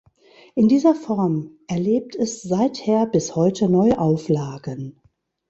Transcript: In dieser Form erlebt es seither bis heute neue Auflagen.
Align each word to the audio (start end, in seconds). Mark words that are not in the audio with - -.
In 0.55 0.67
dieser 0.67 0.95
Form 0.95 1.59
erlebt 1.67 2.15
es 2.15 2.41
seither 2.41 3.05
bis 3.05 3.35
heute 3.35 3.69
neue 3.69 3.99
Auflagen. 3.99 4.99